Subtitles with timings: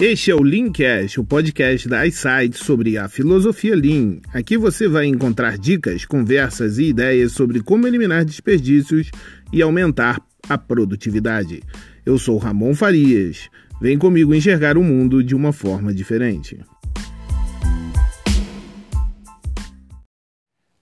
[0.00, 4.20] Este é o Leancast, o podcast da iSight sobre a filosofia Lean.
[4.32, 9.10] Aqui você vai encontrar dicas, conversas e ideias sobre como eliminar desperdícios
[9.52, 11.64] e aumentar a produtividade.
[12.06, 13.50] Eu sou Ramon Farias.
[13.80, 16.60] Vem comigo enxergar o mundo de uma forma diferente.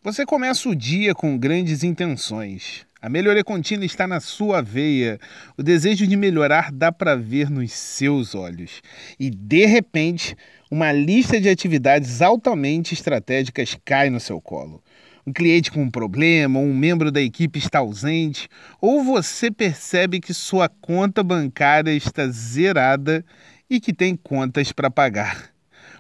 [0.03, 2.86] Você começa o dia com grandes intenções.
[3.01, 5.21] A melhoria contínua está na sua veia.
[5.57, 8.83] O desejo de melhorar dá para ver nos seus olhos.
[9.21, 10.35] E de repente,
[10.71, 14.83] uma lista de atividades altamente estratégicas cai no seu colo.
[15.27, 18.49] Um cliente com um problema, um membro da equipe está ausente,
[18.81, 23.25] ou você percebe que sua conta bancária está zerada
[23.69, 25.51] e que tem contas para pagar.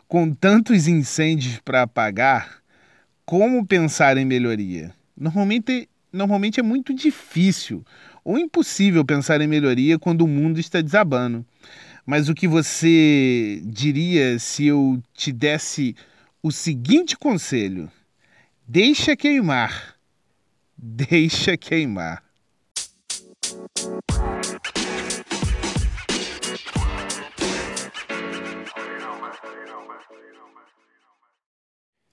[0.08, 2.62] Com tantos incêndios para apagar,
[3.24, 4.94] como pensar em melhoria?
[5.16, 7.84] Normalmente normalmente é muito difícil
[8.24, 11.44] ou impossível pensar em melhoria quando o mundo está desabando.
[12.04, 15.94] Mas o que você diria se eu te desse
[16.42, 17.90] o seguinte conselho:
[18.66, 19.96] deixa queimar.
[20.78, 22.22] Deixa queimar.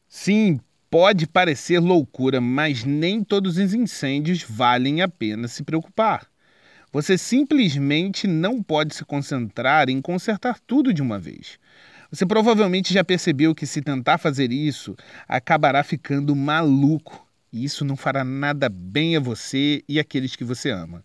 [0.08, 0.62] Sim,
[0.94, 6.27] Pode parecer loucura, mas nem todos os incêndios valem a pena se preocupar.
[6.91, 11.58] Você simplesmente não pode se concentrar em consertar tudo de uma vez.
[12.11, 14.95] Você provavelmente já percebeu que se tentar fazer isso,
[15.27, 17.27] acabará ficando maluco.
[17.52, 21.03] E isso não fará nada bem a você e aqueles que você ama.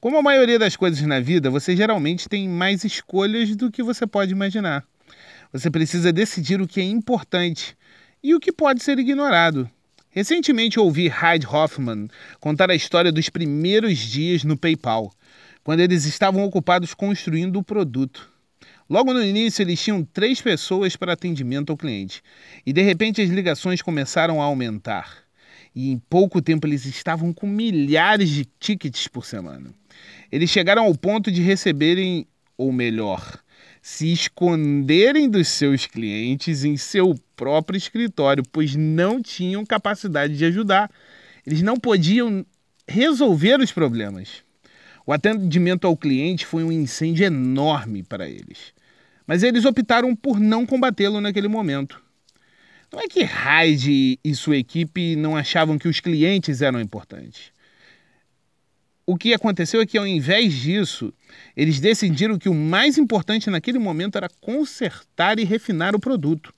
[0.00, 4.06] Como a maioria das coisas na vida, você geralmente tem mais escolhas do que você
[4.06, 4.82] pode imaginar.
[5.52, 7.76] Você precisa decidir o que é importante
[8.26, 9.70] e o que pode ser ignorado.
[10.10, 12.08] Recentemente ouvi Hyde Hoffman
[12.40, 15.12] contar a história dos primeiros dias no PayPal,
[15.62, 18.28] quando eles estavam ocupados construindo o produto.
[18.90, 22.20] Logo no início, eles tinham três pessoas para atendimento ao cliente,
[22.66, 25.18] e de repente as ligações começaram a aumentar.
[25.72, 29.72] E em pouco tempo eles estavam com milhares de tickets por semana.
[30.32, 32.26] Eles chegaram ao ponto de receberem,
[32.58, 33.38] ou melhor,
[33.80, 40.90] se esconderem dos seus clientes em seu próprio escritório, pois não tinham capacidade de ajudar.
[41.46, 42.44] Eles não podiam
[42.88, 44.42] resolver os problemas.
[45.06, 48.74] O atendimento ao cliente foi um incêndio enorme para eles.
[49.26, 52.02] Mas eles optaram por não combatê-lo naquele momento.
[52.92, 57.52] Não é que Hyde e sua equipe não achavam que os clientes eram importantes
[59.06, 61.14] o que aconteceu é que, ao invés disso,
[61.56, 66.52] eles decidiram que o mais importante naquele momento era consertar e refinar o produto.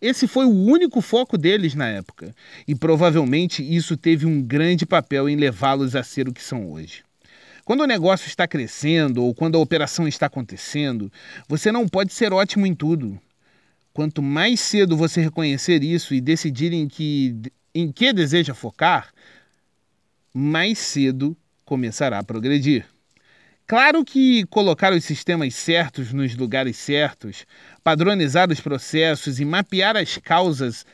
[0.00, 2.34] Esse foi o único foco deles na época,
[2.66, 7.02] e provavelmente isso teve um grande papel em levá-los a ser o que são hoje.
[7.64, 11.10] Quando o negócio está crescendo ou quando a operação está acontecendo,
[11.48, 13.18] você não pode ser ótimo em tudo.
[13.92, 17.34] Quanto mais cedo você reconhecer isso e decidir em que,
[17.74, 19.12] em que deseja focar,
[20.32, 22.86] mais cedo começará a progredir.
[23.66, 27.44] Claro que colocar os sistemas certos nos lugares certos,
[27.86, 30.84] padronizar os processos e mapear as causas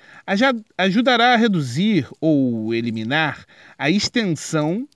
[0.77, 3.47] ajudará a reduzir ou eliminar
[3.79, 4.87] a extensão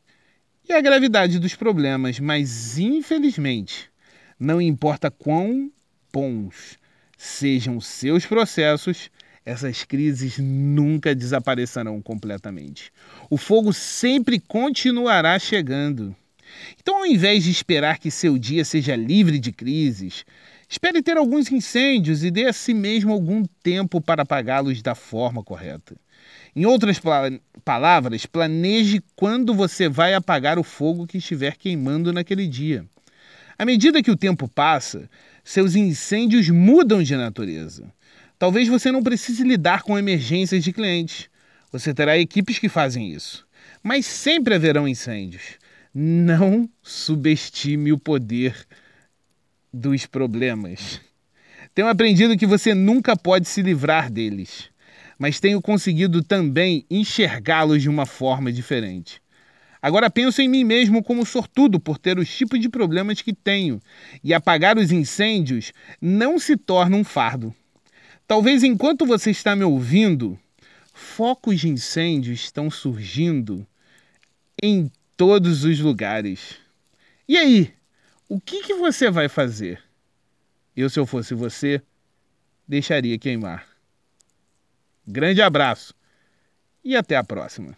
[0.69, 3.89] e a gravidade dos problemas, mas infelizmente,
[4.39, 5.73] não importa quão
[6.13, 6.77] bons
[7.17, 9.11] sejam seus processos,
[9.43, 12.93] essas crises nunca desaparecerão completamente.
[13.31, 16.15] O fogo sempre continuará chegando.
[16.79, 20.27] Então, ao invés de esperar que seu dia seja livre de crises,
[20.69, 25.43] espere ter alguns incêndios e dê a si mesmo algum tempo para apagá-los da forma
[25.43, 25.97] correta.
[26.55, 27.01] Em outras
[27.65, 32.85] palavras, planeje quando você vai apagar o fogo que estiver queimando naquele dia.
[33.59, 35.09] À medida que o tempo passa,
[35.45, 37.91] seus incêndios mudam de natureza.
[38.39, 41.29] Talvez você não precise lidar com emergências de clientes.
[41.73, 43.47] Você terá equipes que fazem isso.
[43.83, 45.59] Mas sempre haverão incêndios.
[45.95, 48.67] Não subestime o poder
[49.73, 51.01] dos problemas.
[51.75, 54.71] Tenho aprendido que você nunca pode se livrar deles,
[55.19, 59.21] mas tenho conseguido também enxergá-los de uma forma diferente.
[59.81, 63.81] Agora penso em mim mesmo como sortudo por ter os tipos de problemas que tenho,
[64.25, 67.55] e apagar os incêndios não se torna um fardo.
[68.27, 70.39] Talvez enquanto você está me ouvindo,
[70.93, 73.67] focos de incêndio estão surgindo
[74.63, 76.57] em todos os lugares.
[77.29, 77.76] E aí,
[78.29, 79.83] o que, que você vai fazer?
[80.77, 81.83] Eu, se eu fosse você,
[82.67, 83.67] deixaria queimar.
[85.07, 85.95] Grande abraço
[86.85, 87.77] e até a próxima.